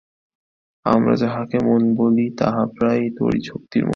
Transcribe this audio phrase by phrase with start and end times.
[0.85, 3.89] আমরা যাহাকে মন বলি, তাহা প্রায় তড়িৎশক্তির মত।